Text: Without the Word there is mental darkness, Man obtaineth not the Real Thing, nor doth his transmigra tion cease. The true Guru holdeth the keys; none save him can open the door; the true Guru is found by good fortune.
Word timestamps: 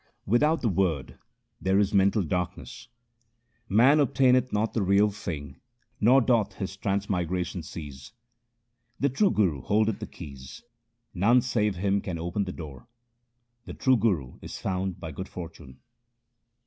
Without 0.25 0.61
the 0.63 0.67
Word 0.67 1.19
there 1.61 1.77
is 1.77 1.93
mental 1.93 2.23
darkness, 2.23 2.87
Man 3.69 3.99
obtaineth 3.99 4.51
not 4.51 4.73
the 4.73 4.81
Real 4.81 5.11
Thing, 5.11 5.59
nor 5.99 6.21
doth 6.21 6.53
his 6.55 6.75
transmigra 6.75 7.45
tion 7.45 7.61
cease. 7.61 8.11
The 8.99 9.09
true 9.09 9.29
Guru 9.29 9.61
holdeth 9.61 9.99
the 9.99 10.07
keys; 10.07 10.63
none 11.13 11.39
save 11.41 11.75
him 11.75 12.01
can 12.01 12.17
open 12.17 12.45
the 12.45 12.51
door; 12.51 12.87
the 13.65 13.75
true 13.75 13.95
Guru 13.95 14.39
is 14.41 14.57
found 14.57 14.99
by 14.99 15.11
good 15.11 15.29
fortune. 15.29 15.79